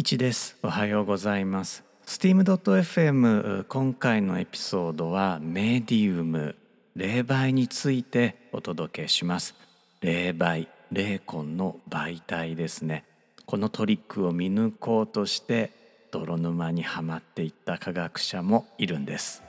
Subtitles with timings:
[0.00, 0.56] 1です。
[0.62, 1.84] おはようございます。
[2.06, 6.56] steam.fm 今回のエピソードはメディウム
[6.96, 9.54] 霊媒についてお届けします。
[10.00, 13.04] 霊媒霊魂の媒体ですね。
[13.44, 15.70] このトリックを見抜こうとして
[16.10, 19.42] 泥沼にはまっていった科学者もいるんです。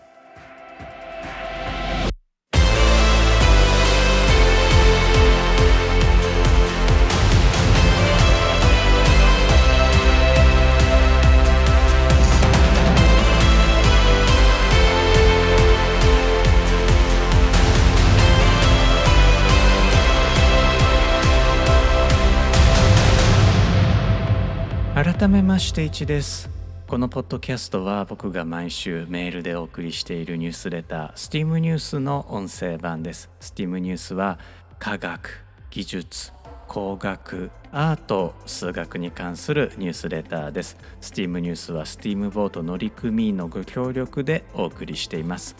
[25.21, 26.49] 改めまして1です。
[26.87, 33.29] このポッドキャストは僕が毎週メールでお送りしているニュースレター STEAM ニュースの音声版です。
[33.39, 34.39] STEAM ニュースは
[34.79, 36.33] 科学技術
[36.67, 40.75] 工学アート数学に関するニュースレターです。
[41.01, 45.55] STEAM ニュースは STEAM ボート乗組員のご協力でお送りしています。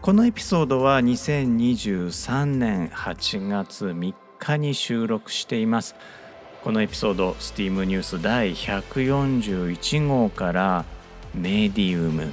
[0.00, 5.96] このエピソードは2023年8月3日に収録しています。
[6.62, 10.84] このエピソード STEAM ニュース第141号から
[11.34, 12.32] メディウム。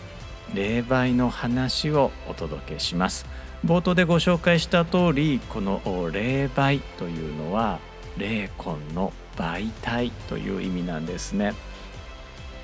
[0.54, 3.26] 霊媒の話をお届けします。
[3.66, 7.80] 冒頭でご紹介した通りこの霊媒というのは
[8.18, 11.56] 霊魂の媒体という意味なんですね。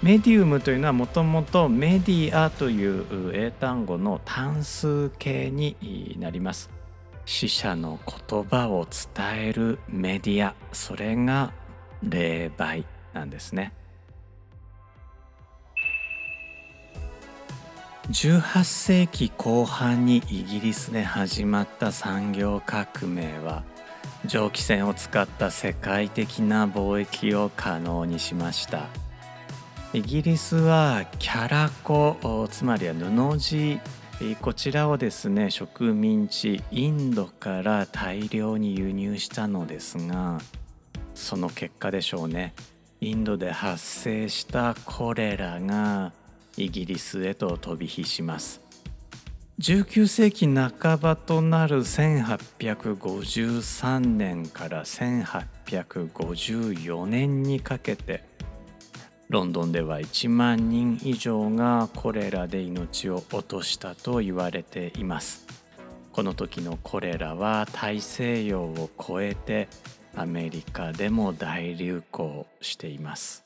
[0.04, 6.75] メディウムというのはもともとメディアという英単語の単数形になります。
[7.26, 11.52] 死者の言葉を伝えるメディアそれが
[12.04, 13.74] 霊媒なんですね。
[18.12, 23.64] 18世紀後半にイギリスで始まった産業革命は
[24.28, 28.90] 蒸気船を使った世界的な貿易を可能にしました。
[29.94, 33.80] イギリスはキャラコつまりは布地
[34.42, 40.40] こちらをですね植民地インドから大量に輸入したのですが
[41.14, 42.54] その結果でしょうね。
[43.02, 46.14] インドで発生したコレラが
[46.58, 48.62] イギリスへと飛び火します。
[49.60, 58.26] 19世紀半ばとなる1853年から1854年にかけて
[59.30, 65.48] ロンドンでは1万人以上がコレラで命を落としたと言われています。
[66.12, 69.68] この時のコレラは大西洋を越えて
[70.16, 73.44] アメリカでも大流行しています。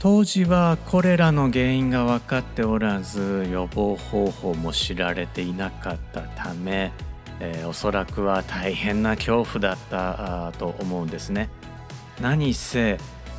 [0.00, 6.92] 当時はこれらの原因が分かっておらず予防方法も知られていなかったため、
[7.40, 11.48] えー、おそらくは大変な恐怖だったと思うんですね。
[12.20, 12.98] 何せ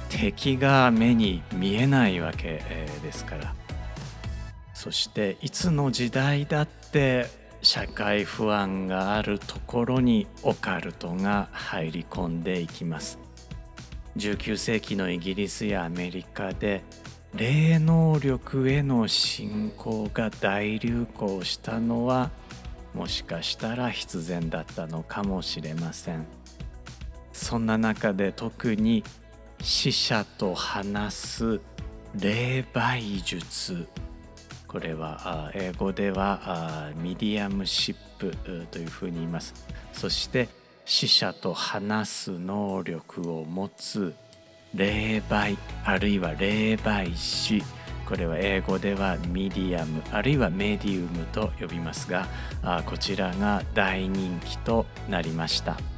[0.09, 2.61] 敵が目に見えないわけ
[3.01, 3.55] ですから。
[4.73, 7.27] そしていつの時代だって
[7.61, 13.17] 社会不安があるところにオカルトが入り込んでいきます。
[14.17, 16.83] 19世紀のイギリスやアメリカで
[17.33, 22.29] 霊能力への信仰が大流行したのは
[22.94, 26.25] もしかしたら必然だったのかもしれません。
[27.33, 29.03] そんな中で特に
[29.61, 31.61] 死者と話す
[32.19, 33.88] 霊媒術。
[34.67, 38.35] これは英語では mediumship
[38.67, 39.53] というふうに言います。
[39.94, 40.49] そして
[40.85, 44.13] 死者と話す能力を持つ
[44.73, 47.63] 霊媒あるいは霊媒師。
[48.05, 52.27] これは英語ではミディアムあるいはメディウムと呼びますが
[52.85, 55.94] こちらが大人気となりました。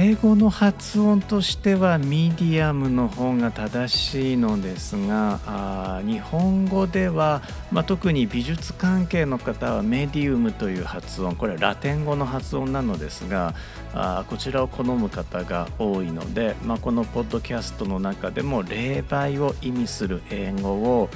[0.00, 7.42] 英語の発音としてはミディアムの方が正しいのですがあ日本語では、
[7.72, 13.56] まあ、特に美術関係の方はメディウムという発音これはラテン語の発音なのですが
[13.92, 21.10] あこちらを好む方が多いので、まあ、このポッドキャストの中でも霊媒を意味する英語を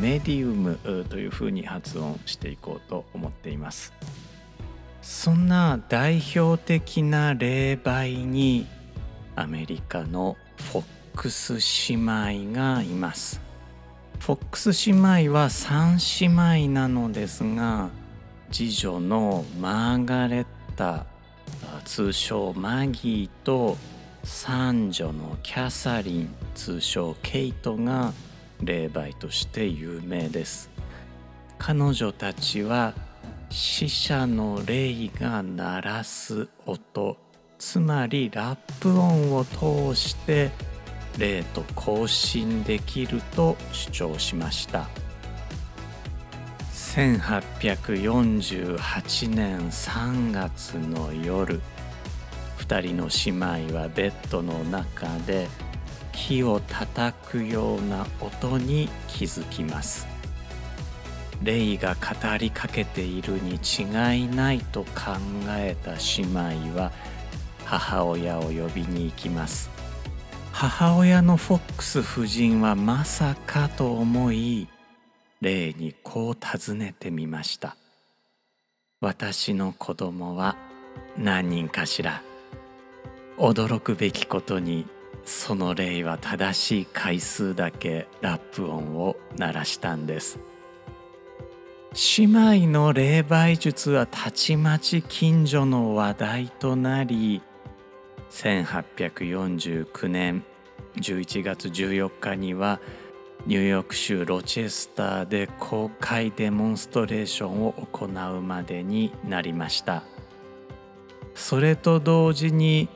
[0.00, 0.78] メディウム
[1.10, 3.92] というふうに発音していこうと思っています。
[5.02, 8.66] そんな代表的な霊媒に
[9.34, 10.36] アメリカの
[10.72, 10.84] フォッ
[11.16, 11.58] クス
[11.88, 13.40] 姉妹がいます。
[14.18, 17.88] フォックス姉妹は3姉妹なのですが
[18.52, 21.06] 次女のマーガレッタ
[21.84, 23.78] 通称マギーと
[24.22, 28.12] 三女のキャサリン通称ケイトが
[28.60, 30.68] 霊媒として有名です。
[31.58, 32.94] 彼女たちは
[33.52, 37.16] 死者の霊が鳴らす音。
[37.58, 40.52] つまりラップ音を通して
[41.18, 44.88] 霊と交信できると主張しました。
[46.72, 51.60] 1848年3月の夜
[52.58, 53.30] 2人の姉
[53.66, 55.48] 妹はベッドの中で
[56.12, 60.09] 木を叩くような音に気づきます。
[61.42, 65.16] レイが語りかけているに違いないと考
[65.48, 66.92] えた姉妹は
[67.64, 69.70] 母親を呼びに行きます。
[70.52, 74.68] 母親のフォックス夫人はまさかと思い
[75.40, 77.76] レイにこう尋ねてみました
[79.00, 80.56] 私の子供は
[81.16, 82.22] 何人かしら
[83.38, 84.86] 驚くべきことに
[85.24, 90.38] その霊は正しい回数だけラップ音を鳴らしたんです。
[91.92, 97.42] 姉妹の霊媒術はたちまち近所の話題となり
[98.30, 100.44] 1849年
[100.96, 102.80] 11月14日には
[103.44, 110.04] ニューヨーク州ロチェスターで公開デモンストレーションを行うまでになりました。
[111.34, 112.88] それと同時に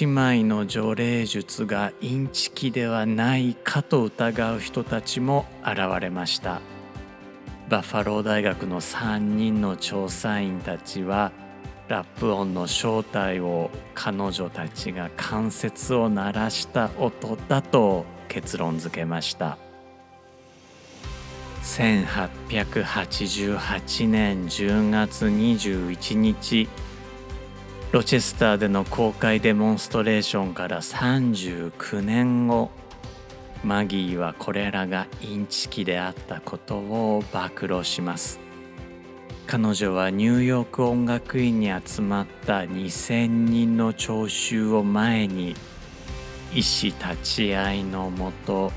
[0.00, 6.62] 姉妹の除霊術がインチキではないかと疑う人たちも現れました。
[7.68, 11.32] バッファロー大学の3人の調査員たちは
[11.88, 19.58] ラップ音の正体を彼女たちが関節を鳴らした音だと結論付けました。
[21.62, 26.68] 1888年10月21日
[27.90, 32.70] ロチェスターでの公開デモンストレーションから39年後
[33.64, 38.38] マギーはこれらがインチキであったことを暴露します。
[39.46, 45.54] 彼女はニューヨーク音楽院に集まった2,000人の聴衆を前に
[46.54, 48.72] 医師立ち会いのもと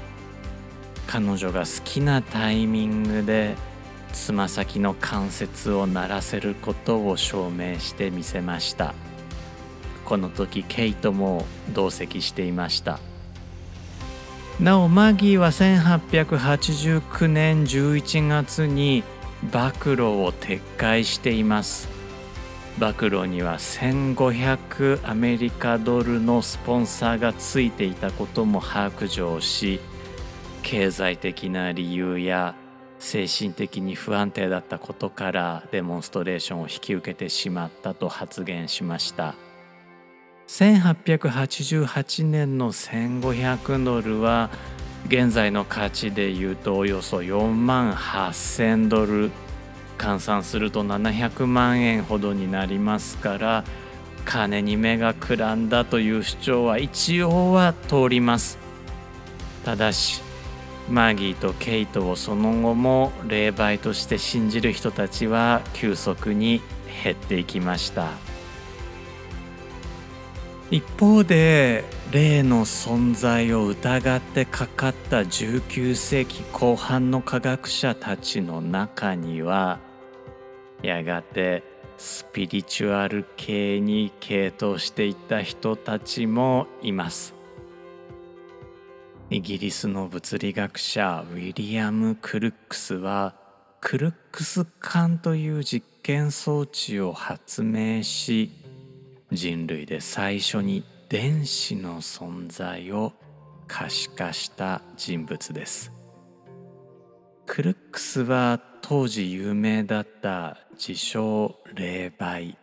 [1.07, 3.55] 彼女が好きなタイミングで
[4.11, 8.93] つま先の関節を鳴らせることを証明してみせました。
[10.03, 12.99] この時ケイトも同席していました。
[14.59, 19.04] なおマギーは1889年11月に
[19.51, 21.88] 暴露を撤回しています
[22.80, 29.80] 暴露には1500アメリカドルのスポンサーがついていたことも白状し
[30.63, 32.56] 経済的な理由や
[32.98, 39.36] 精神的に不安定だったことからデモンストレーションを引き受けてしまったと発言しました。
[40.47, 44.49] 1888年の1500ドルは
[45.07, 49.31] 現在の価値でいうとおよそ4万8000ドル
[49.97, 53.63] 換算すると700万円ほどになりますから
[54.25, 58.57] 金に目がくらんだという主張は一応は通ります
[59.65, 60.21] ただし
[60.89, 66.61] マギーとケイトをその後も霊媒として信じる人たちは急速に
[67.03, 68.26] 減っていきました。
[70.69, 79.79] 一方で霊の存在を疑ってかかった19世紀後半の科学者たちの中には
[80.83, 81.63] やがて
[81.97, 87.33] スピリチュアル系に傾倒していった人たちもいます。
[89.29, 93.35] イギリスの物理学者ウィリアム・クルックスは
[93.80, 98.51] クルックス管という実験装置を発明し
[99.31, 103.13] 人類で最初に電子の存在を
[103.67, 105.91] 可視化した人物です
[107.45, 112.55] クルックスは当時有名だった自称霊媒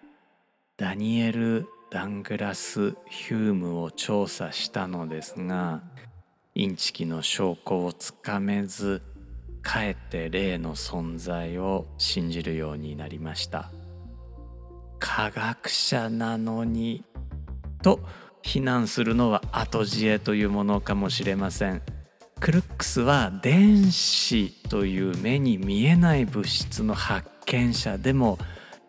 [0.76, 5.82] ダニエル・ダングラス・ヒュームを調査したのですが
[6.54, 9.02] インチキの証拠をつかめず
[9.62, 13.72] かえって霊の存在を信じるようになりました。
[15.06, 17.04] 科学者なのに。
[17.82, 18.00] と
[18.40, 21.82] 非難するのは後知恵というものかもしれません。
[22.40, 28.38] クルックスは電子という目に見えない物質の発見者でも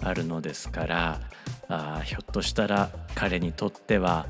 [0.02, 1.20] あるのですから。
[1.68, 4.28] あひょっとしたら彼にとっては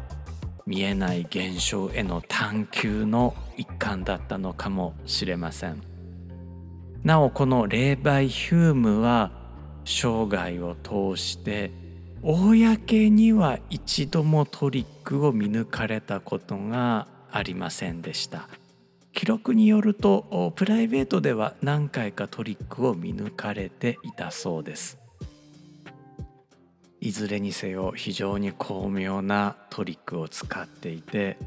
[0.65, 5.83] 見えない現象への探求の一環だったのかもしれません。
[7.03, 9.44] なおこの霊媒ヒュームは
[9.85, 11.71] 生涯を通して
[12.21, 18.49] 公には一度もトリックを見抜かれたことがありませんでした
[19.13, 24.97] 記録によるとプライベートでは何回かトリックを見抜かれていたそうです
[26.99, 31.37] いずれにせよ非常に巧妙なトリックを使っていて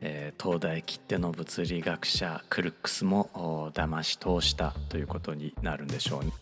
[0.00, 6.32] えー、東大切手の物理学者クルックスも騙し通したということになるんでしょうね。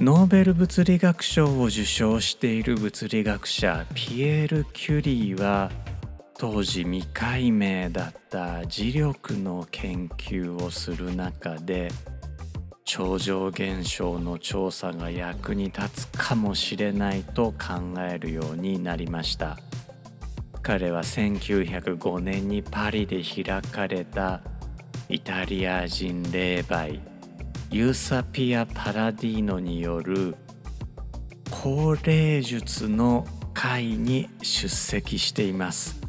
[0.00, 5.70] ノーベル物理学賞を受賞している物理学者ピエール・キュリーは
[6.38, 11.90] 当時未解明だった磁力の研究をする中で
[12.86, 19.58] 超常現象の調査が役に立つかもしれないと考えるようになりました。
[20.62, 24.40] 彼は1905年にパリで開かれた
[25.10, 27.09] イタリア人霊媒
[27.72, 30.34] ユーサピア・パラディーノによる
[31.52, 33.24] 高齢術の
[33.54, 36.00] 会に出席しています。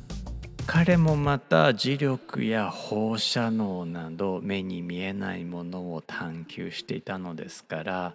[0.66, 8.14] 彼もまた磁力や放射能など目に見えないものを探求していたのですから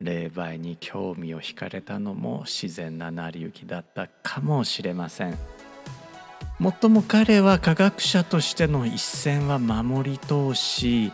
[0.00, 5.36] 霊媒に興味を惹かれたのも自然な成り行きだったかもしれません。
[6.58, 11.12] もっとも彼は科学者としての一線は守り通し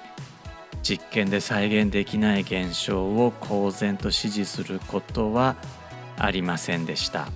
[0.82, 5.56] 実験で再現できない現象を公然と支持することは
[6.16, 7.28] ありませんでした。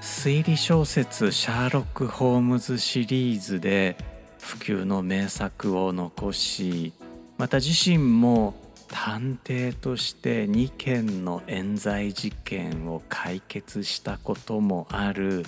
[0.00, 3.96] 推理小説「シャーロック・ホームズ」シリーズで
[4.40, 6.92] 普及の名作を残し
[7.38, 8.54] また自身も
[8.88, 15.44] 探偵として2件の冤罪事件を解決したこともある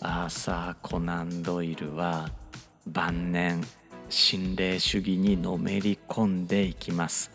[0.00, 2.30] アーサー・コナン・ドイルは
[2.86, 3.62] 晩年
[4.08, 7.30] 心霊主義にのめり込んでいきます。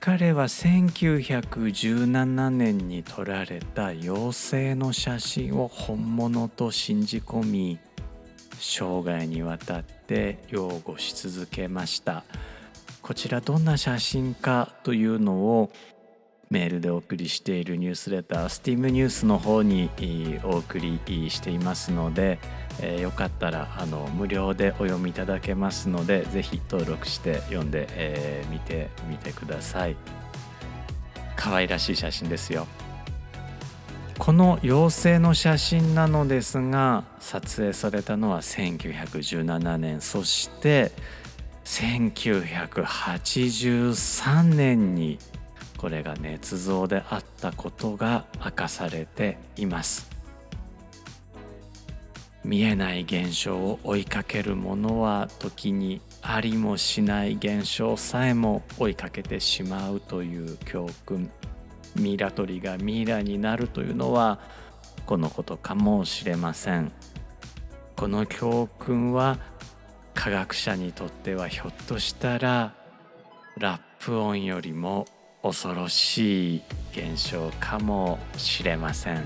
[0.00, 7.78] 彼は1917年に撮られた妖精の写真を本物と信じ込み
[8.60, 12.24] 生涯にわたって擁護し続けました。
[13.02, 15.70] こちらどんな写真かというのを
[16.50, 19.90] メールでお送りしているニュースレター STEAM ニュースの方に
[20.44, 20.98] お送り
[21.30, 22.38] していますので、
[22.80, 29.96] えー、よかったらあの無料でお読みいただけますのでぜひ登録して読んでみ、えー、てみてください。
[31.36, 32.66] 可愛らしい写真ですよ。
[34.18, 40.00] この妖精の写真なのですが撮影されたのは1917年。
[40.00, 40.90] そして
[41.64, 45.18] 1983年に
[45.78, 50.10] これが捏造であったことが明かされています。
[52.44, 61.30] 見えない現象を追いかける者は時にありもしない現象さえも追いかけてしまうという教訓。
[61.94, 64.40] ミイラ取りがミイラになるというのは
[65.06, 66.92] このことかもしれません。
[67.96, 69.38] この教訓は
[70.14, 72.74] 科学者にとってはひょっとしたら
[73.56, 75.06] ラップ音よりも
[75.42, 79.22] 恐ろしい現象かもしれません。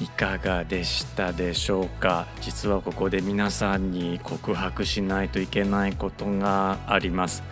[0.00, 2.26] いかがでしたでしょうか？
[2.40, 7.42] 実はここで皆さんに告白しないといけないことがあります。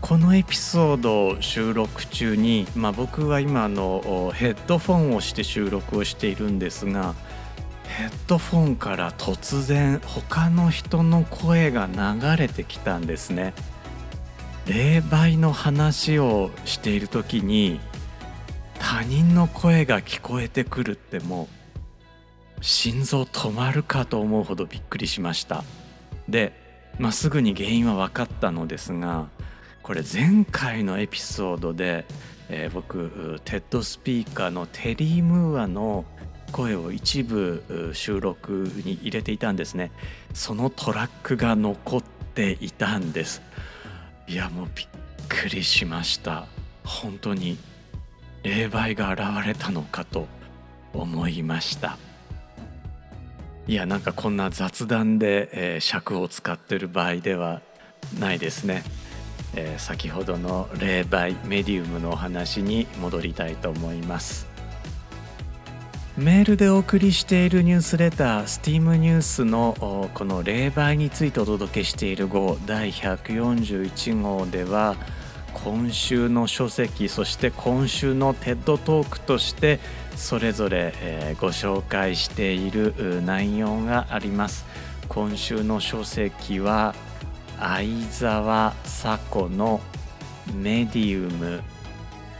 [0.00, 7.14] このエピソード収録中に、まあ、僕は今のヘッドフォンをして収録をしているんですが
[7.96, 13.54] ヘッドフォンから突然他の人の声が流れてきたんですね。
[14.66, 17.78] 霊媒の話をしている時に
[18.80, 21.48] 他人の声が聞こえてくるっても
[22.58, 25.62] う心臓止まるかと思うほどびっくりしました。
[26.28, 26.52] で、
[26.98, 29.28] まあ、すぐに原因は分かったのですが
[29.84, 32.06] これ前回のエピソードで、
[32.48, 36.04] えー、僕テッドスピーカーのテリー・ムーアの
[36.54, 39.90] 声を一部収録に入れていたんですね。
[40.34, 43.42] そのトラックが残っていたんです。
[44.28, 44.86] いやもうびっ
[45.28, 46.46] くりしました。
[46.84, 47.58] 本当に
[48.44, 50.28] 霊媒が現れたのかと
[50.92, 51.98] 思いました。
[53.66, 57.62] いやなんかこんな雑談で、えー、尺を使ってる場合では
[58.20, 58.84] ないですね、
[59.56, 64.53] えー、先ほどの霊媒メディウムのお話に戻りたいと思います。
[66.16, 74.94] メールでお送りしているニュースレター STEAM ニュースのこの霊媒についてお届けしている号第141号では
[75.54, 79.80] 今週の書籍そして今週の TED トークとして
[80.14, 82.94] それぞれ、ご紹介している
[83.24, 84.64] 内容があります。
[85.08, 86.94] 今週の書籍は
[87.58, 89.80] 相沢佐子の
[90.54, 91.73] メディウム。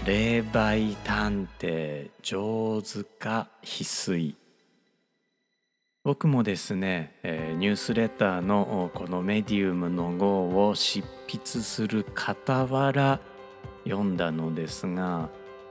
[0.07, 4.37] 霊媒探偵上手か翡翠。
[6.05, 13.19] 僕もですね、え、ニュースレターのこのメディウムの号を執筆する傍ら
[13.85, 15.31] 読んだのですが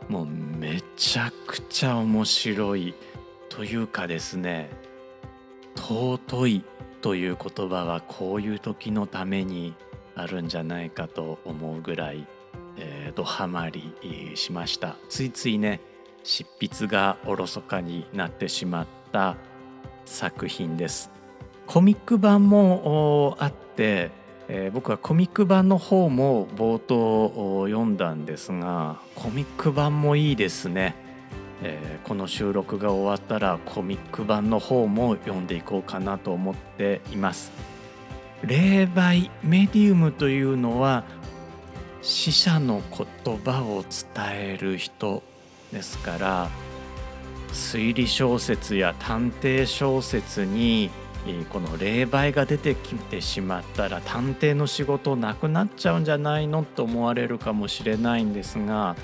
[0.10, 2.96] もうめちゃくちゃ面白い。
[3.50, 4.72] というかですね
[5.76, 6.66] 尊い
[7.02, 9.76] という言葉はこういう時のために
[10.16, 12.26] あるんじゃないかと思うぐらい、
[12.78, 13.94] えー、ドハマり
[14.36, 14.96] しました。
[15.10, 15.80] ついついね
[16.24, 19.36] 執筆がおろそかになってしまった
[20.06, 21.12] 作品です。
[21.68, 24.12] コミック版もあって、
[24.48, 30.96] えー、僕はコミック版の方も冒頭読んだんですがコミック版もいいですね、
[31.62, 37.52] えー、この収録が終わったらコミック版の方も読んでいこうかなと思っています。
[38.44, 41.06] 霊媒メディウムというのは
[42.04, 42.82] 死者の
[43.26, 45.24] 言葉を伝える人
[45.72, 46.50] ですから
[47.54, 50.92] 推理小説や探偵小説に
[51.50, 58.98] この霊媒が出てきてしまったら探偵の仕事なくなっちゃうんじゃないのと思われるかもしれないんですが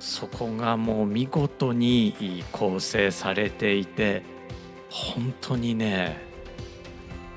[0.00, 4.22] そこがもう見事に構成されていて
[4.90, 6.20] 本当にね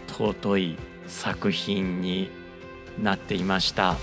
[0.08, 0.78] 尊い
[1.08, 2.32] 作品に
[3.00, 3.96] なっていました。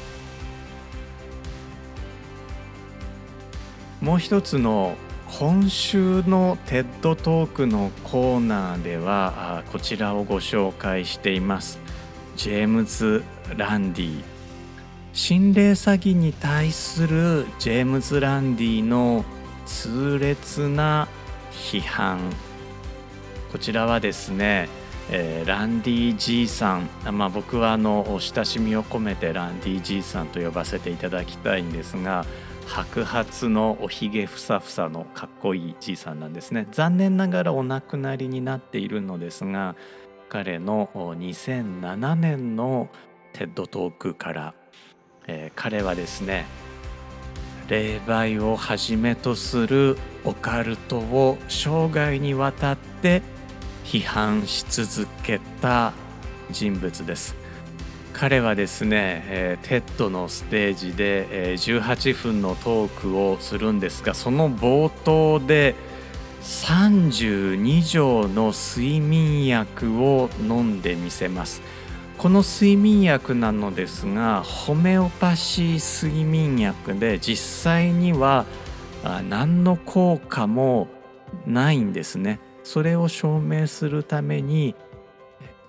[4.04, 4.96] もう一つの
[5.38, 11.78] 今週の TED トークのコーナーではこちらをご紹介しています。
[12.36, 13.24] ジェームズ・
[13.56, 14.22] ランディ。
[15.14, 19.24] 心霊詐欺に対するジェームズ・ランディの
[19.64, 21.08] 痛烈な
[21.50, 22.20] 批判。
[23.52, 24.68] こちらはですね、
[25.10, 32.26] えー、ランディ・ジーさん、まあ、僕はあの親しみを込めてランディ・ジーさんと呼ばせていただきたいんですが
[32.66, 36.66] 白髪のおひげふさふさのかっこいいじいさんなんですね。
[36.72, 39.76] 残念ながらお亡くなりになっているのですが
[40.28, 42.88] 彼の2007年の
[43.32, 44.54] TED Talk から、
[45.26, 46.46] えー、彼はですね
[47.68, 53.22] 霊媒をはじめとするオカルトを生涯にわたって
[53.84, 55.92] 批判し続けた
[56.50, 57.43] 人物です。
[58.14, 65.74] 彼はですね、えー、 TED のステージで、えー、18分のトークをするんですがその冒頭で
[66.42, 71.60] 32錠の睡眠薬を飲んでみせます。
[72.16, 78.46] この睡眠薬なのですがホメオパシー睡眠薬で実際には
[79.28, 80.88] 何の効果も
[81.46, 82.40] ないんですね。
[82.62, 84.74] それを証明するために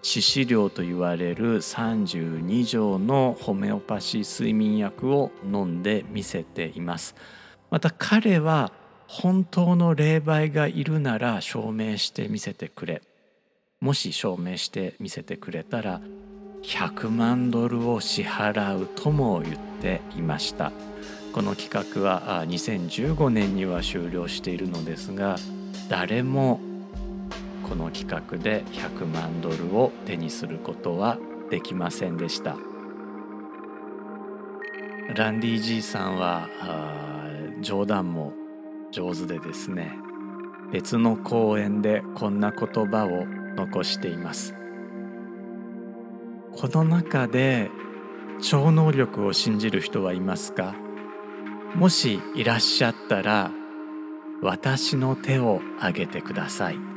[0.05, 7.15] 致死量と言われる32錠のホメオパシー睡眠薬を飲んでみせています。
[7.71, 8.71] また彼は
[9.07, 13.01] 本当の霊媒がいるなら証明してみせてくれ。
[13.81, 15.99] もし証明してみせてくれたら
[16.61, 20.71] 100万ドルを支払うとも言っていました。
[21.33, 25.37] この企画は2015年には終了しているのですが
[25.89, 26.59] 誰も
[27.67, 31.17] この企画で100万ドルを手にすることは
[31.49, 32.55] できませんでした。
[35.15, 36.47] ランディじいさんは
[37.61, 38.33] 冗談も
[38.91, 39.97] 上手でですね
[40.71, 43.25] 別の講演でこんな言葉を
[43.55, 44.53] 残しています。
[46.55, 47.69] この中で
[48.41, 50.75] 超能力を信じる人はいますか？
[51.73, 53.51] もしいらっしゃったら
[54.41, 56.94] 私の手を挙げてください。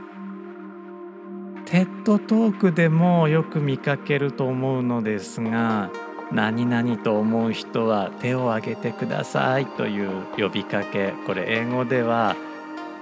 [1.71, 5.91] テッドトークでもよく見かけると思うのですが
[6.33, 12.37] 何々と思う人は手を挙げてくださいという呼びかけこれ英語では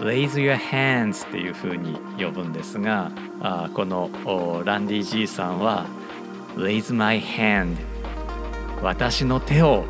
[0.00, 4.10] Raise your hands っていうふうに呼ぶんですがあこの
[4.64, 5.86] ランディじいさんは
[6.56, 7.76] Raise my hand
[8.82, 9.84] 私の手を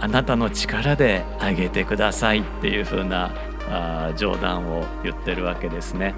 [0.00, 3.32] あなたの力で上げてくださいっていうふうな
[3.70, 6.14] あ冗談を言ってるわけですね。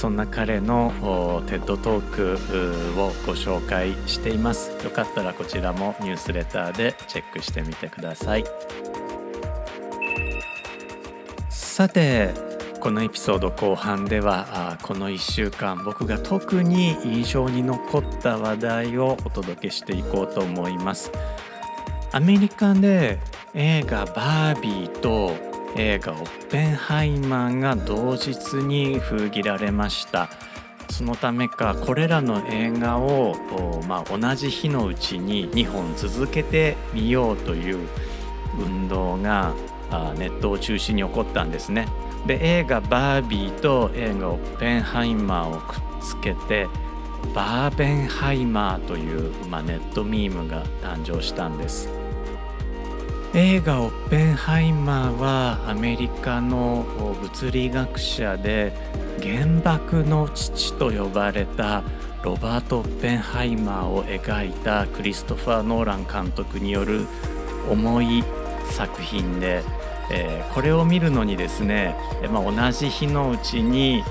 [0.00, 4.70] そんな彼のテッドトークをご紹介しています。
[4.82, 8.44] よかったらこちらもニュースレターでチェックしてみてください。
[11.50, 12.30] さて
[12.80, 21.12] このエピソード後半ではこの1週間僕が特に印象に残った話題をお届けしていこうと思います。
[22.12, 23.20] アメリカで
[23.52, 30.28] 映画バービーと映画「オッペンハイマー」が同日に封切られました
[30.90, 33.34] そのためかこれらの映画を、
[33.88, 37.78] まあ、同じ日のうちに2本続けてみようという
[38.58, 39.54] 運動が
[40.18, 41.86] ネットを中心に起こったんですね。
[42.26, 46.68] で映画「バービー」と映画「オッペンハイマー」をくっつけて
[47.34, 51.99] バーベンハイマーという、まあ、ネットミームが誕生したんです。
[53.32, 56.84] 映画「オッペンハイマー」はアメリカの
[57.22, 58.72] 物理学者で
[59.22, 61.84] 原爆の父と呼ばれた
[62.24, 67.06] ロバート・オッペンハイマーを描いたクリストファー・ノーラン監督による
[67.70, 68.24] 重い
[68.68, 69.62] 作品で、
[70.10, 71.94] えー、これを見るのにですね、
[72.32, 74.02] まあ、同じ日のうちに、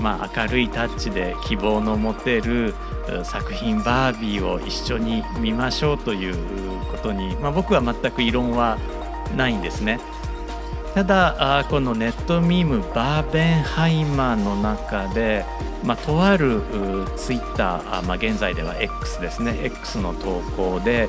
[0.00, 2.74] まあ、明るいタッチで希望の持てる
[3.22, 6.34] 作品「バービー」を一緒に見ましょうという
[6.90, 8.78] ことに、まあ、僕は全く異論は
[9.36, 10.00] ないんですね。
[10.94, 15.44] ただこのネットミームバーベンハイマーの中で、
[15.82, 16.62] まあ、とある
[17.16, 21.08] ツイッター、まあ、現在では X ですね X の投稿で、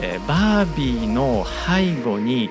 [0.00, 2.48] えー、バービーの背後に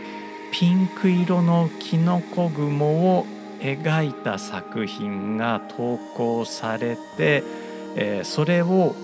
[0.52, 3.26] ピンク色のキノコ雲を
[3.60, 7.44] 描いた作品が投稿されて、
[7.96, 8.96] えー、それを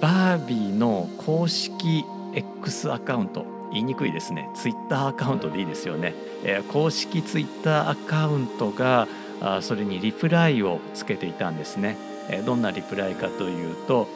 [0.00, 4.48] バービーの公式 X アカウント言いにくいですね。
[4.54, 9.08] ツイッターアカウントでいいですよね、えー、公式ツイッターアカウントが
[9.40, 11.96] あそれにリプライをつけていたんですね、
[12.28, 14.08] えー、どんなリプライかというと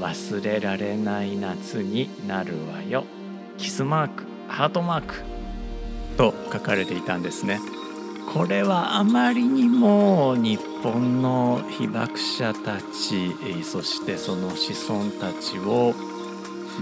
[0.00, 3.04] 忘れられない夏になるわよ。
[3.58, 5.14] キスマークハートマーク
[6.16, 7.60] と書かれていたんですね。
[8.32, 15.92] これはあまりにも日本の被爆者たちそしてその子孫たちを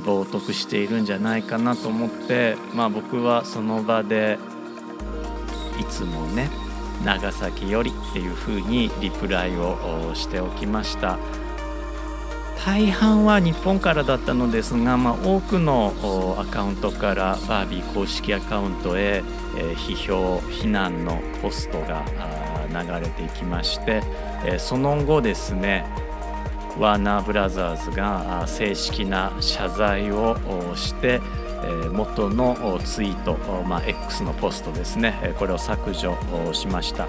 [0.05, 4.39] 冒涜しているんじゃないかなと思ってまあ僕はその場で
[5.81, 6.49] いつもね
[7.05, 11.19] 長崎よりっていうふうにリプライをしておきました。
[12.65, 15.95] 大半は日本からだったのですが、まあ、多くの
[16.39, 19.23] アカウントからバービー公式アカウントへ、
[19.57, 22.05] え批評非難のポストが
[22.69, 24.03] 流れていきまして、
[24.45, 25.87] えその後ですね
[26.79, 30.37] ワーナーブラザーズが正式な謝罪を
[30.77, 31.21] して
[31.65, 36.17] え元のツイート、まあ、X のポストですねこれを削除
[36.53, 37.09] しました。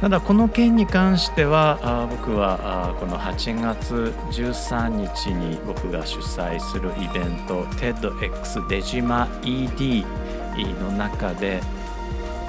[0.00, 10.04] ただこの件に関しては僕はこの8月13日に僕が主催するイベント TEDx デジマ ED
[10.80, 11.60] の中で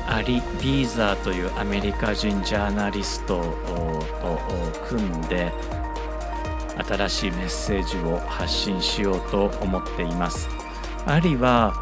[0.07, 3.41] アリ・ビーザーというアメリカ人ジャーナリスト
[4.21, 4.39] と
[4.87, 5.51] 組んで
[6.87, 10.47] 新しいメッセージを発信しようと思っています。
[11.05, 11.73] アリは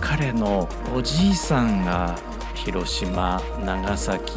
[0.00, 2.16] 彼のおじいさんが
[2.64, 4.32] 広島長崎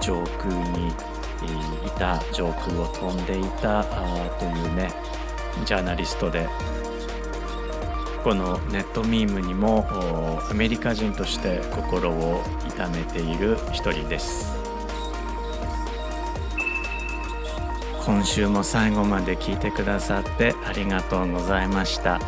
[0.00, 0.92] 上空にい
[1.98, 3.82] た上空を飛んでいた
[4.38, 4.92] というね
[5.64, 6.48] ジャーナリストで
[8.22, 9.86] このネットミームにも
[10.50, 14.54] アメリカ人として心を痛めている一人です。
[18.04, 22.20] 今週も最後まで聞いてくださってありがとうございました。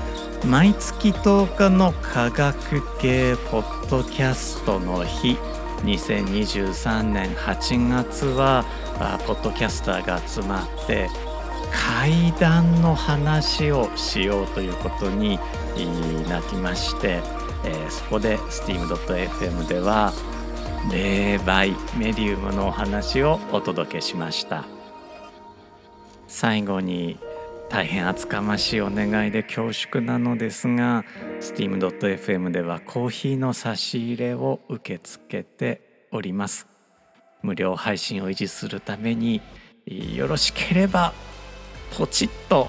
[0.47, 5.37] 毎月10日の科学系ポッドキャストの日。
[5.85, 8.65] 2023年8月は
[9.27, 11.09] ポッドキャスターが集まって
[11.73, 15.39] 階段の話をしようということに
[16.29, 17.21] なりまして、
[17.65, 20.13] えー、そこで steam.fm では
[20.91, 24.65] 霊媒メディウムのお話をお届けしました。
[26.27, 27.19] 最後に
[27.71, 31.05] 大変厚かましいお願いで恐縮なのですが
[31.41, 36.67] steam.fm ではコーヒーの差し入れを受け付けております。
[37.43, 39.43] 無料配信を維持するために
[39.87, 41.13] よろしければ
[41.97, 42.69] ポチッと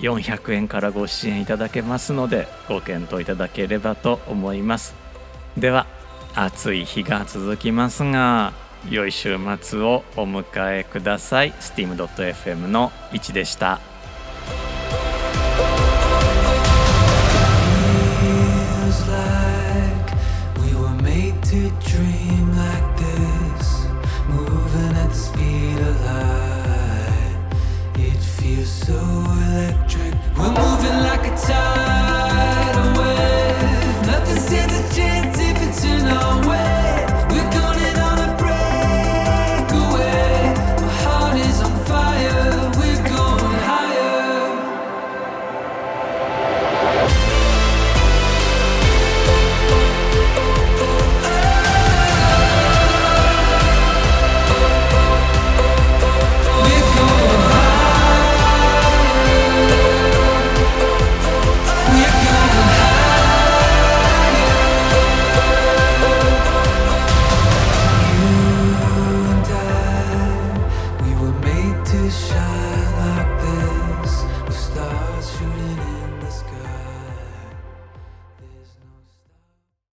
[0.00, 4.94] 400円からご支援いただけますのでご検討いただければと思います。
[5.56, 5.86] では
[6.34, 8.54] 暑い日が続きますが
[8.90, 10.44] 良い週末をお迎
[10.80, 11.52] えください。
[11.52, 13.91] Steam.fm の1でした。